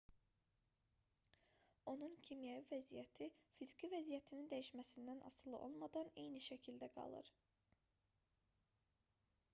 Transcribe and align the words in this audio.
onun 1.91 2.13
kimyəvi 2.29 2.63
vəziyyəti 2.71 3.27
fiziki 3.59 3.91
vəziyyətinin 3.93 4.49
dəyişməsindən 4.55 5.23
asılı 5.31 5.61
olmadan 5.69 6.13
eyni 6.25 6.45
şəkildə 6.49 6.93
qalır 6.99 7.33